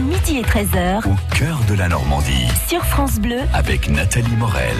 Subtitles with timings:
[0.00, 1.06] midi et 13h.
[1.08, 2.46] Au cœur de la Normandie.
[2.68, 3.40] Sur France Bleu.
[3.52, 4.76] Avec Nathalie Morel.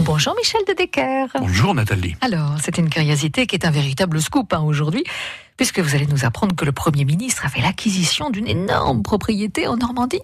[0.00, 1.26] Bonjour Michel de Decker.
[1.38, 2.16] Bonjour Nathalie.
[2.20, 5.04] Alors, c'est une curiosité qui est un véritable scoop hein, aujourd'hui,
[5.56, 9.66] puisque vous allez nous apprendre que le Premier ministre a fait l'acquisition d'une énorme propriété
[9.66, 10.22] en Normandie.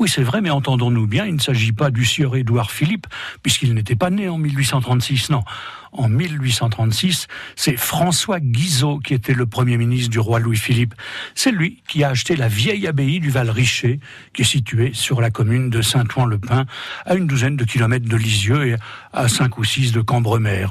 [0.00, 3.06] Oui, c'est vrai, mais entendons-nous bien, il ne s'agit pas du sieur Édouard Philippe,
[3.44, 5.44] puisqu'il n'était pas né en 1836, non.
[5.92, 10.94] En 1836, c'est François Guizot qui était le premier ministre du roi Louis-Philippe.
[11.36, 14.00] C'est lui qui a acheté la vieille abbaye du Val-Richer,
[14.32, 16.66] qui est située sur la commune de Saint-Ouen-le-Pin,
[17.06, 18.76] à une douzaine de kilomètres de Lisieux et
[19.12, 20.66] à cinq ou six de Cambremer.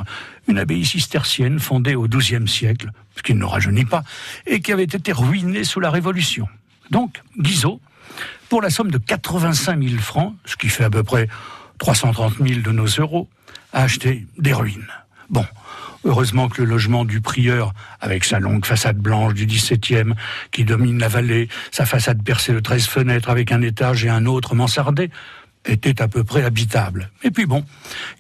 [0.50, 4.04] Une abbaye cistercienne fondée au XIIe siècle, ce qui ne rajeunit pas,
[4.46, 6.50] et qui avait été ruinée sous la Révolution.
[6.92, 7.80] Donc, Guizot,
[8.50, 11.28] pour la somme de 85 000 francs, ce qui fait à peu près
[11.80, 13.30] 330 000 de nos euros,
[13.74, 14.88] a acheté des ruines.
[15.30, 15.46] Bon,
[16.06, 20.14] heureusement que le logement du prieur, avec sa longue façade blanche du XVIIe,
[20.52, 24.26] qui domine la vallée, sa façade percée de 13 fenêtres avec un étage et un
[24.26, 25.10] autre mansardé,
[25.66, 27.10] était à peu près habitable.
[27.24, 27.66] Et puis bon,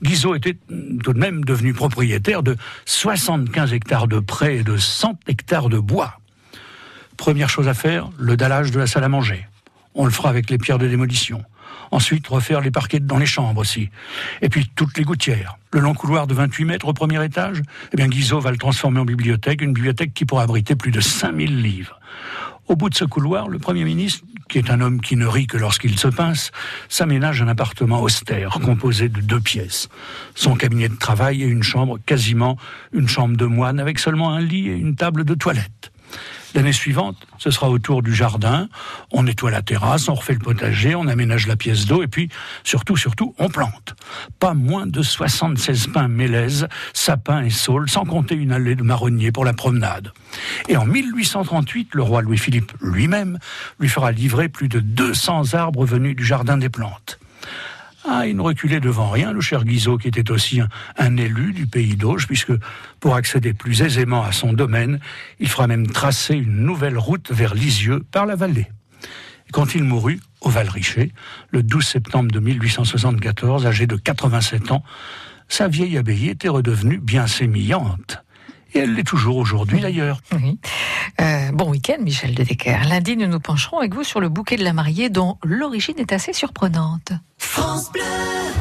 [0.01, 0.57] Guizot était
[1.03, 5.77] tout de même devenu propriétaire de 75 hectares de prés et de 100 hectares de
[5.77, 6.19] bois.
[7.17, 9.45] Première chose à faire, le dallage de la salle à manger.
[9.95, 11.43] On le fera avec les pierres de démolition.
[11.91, 13.89] Ensuite, refaire les parquets dans les chambres aussi.
[14.41, 15.57] Et puis toutes les gouttières.
[15.71, 18.99] Le long couloir de 28 mètres au premier étage, eh bien Guizot va le transformer
[18.99, 21.99] en bibliothèque, une bibliothèque qui pourra abriter plus de 5000 livres.
[22.67, 25.47] Au bout de ce couloir, le Premier ministre, qui est un homme qui ne rit
[25.47, 26.51] que lorsqu'il se pince,
[26.89, 29.89] s'aménage un appartement austère, composé de deux pièces.
[30.33, 32.57] Son cabinet de travail et une chambre, quasiment
[32.93, 35.92] une chambre de moine, avec seulement un lit et une table de toilette.
[36.53, 38.69] L'année suivante, ce sera autour du jardin.
[39.11, 42.29] On nettoie la terrasse, on refait le potager, on aménage la pièce d'eau et puis,
[42.63, 43.95] surtout, surtout, on plante.
[44.39, 49.31] Pas moins de 76 pins mélèzes, sapins et saules, sans compter une allée de marronniers
[49.31, 50.11] pour la promenade.
[50.67, 53.39] Et en 1838, le roi Louis-Philippe lui-même
[53.79, 57.19] lui fera livrer plus de 200 arbres venus du jardin des plantes.
[58.05, 60.61] Ah, il ne reculait devant rien, le cher Guizot, qui était aussi
[60.97, 62.51] un, élu du pays d'Auge, puisque
[62.99, 64.99] pour accéder plus aisément à son domaine,
[65.39, 68.67] il fera même tracer une nouvelle route vers Lisieux par la vallée.
[69.47, 71.13] Et quand il mourut, au Val-Richer,
[71.51, 74.83] le 12 septembre de 1874, âgé de 87 ans,
[75.47, 78.23] sa vieille abbaye était redevenue bien sémillante.
[78.73, 80.19] Et elle l'est toujours aujourd'hui d'ailleurs.
[80.31, 80.59] Oui.
[81.21, 82.87] Euh, bon week-end, Michel de Decker.
[82.87, 86.11] Lundi, nous nous pencherons avec vous sur le bouquet de la mariée dont l'origine est
[86.11, 87.11] assez surprenante.
[87.53, 88.53] France Bleu.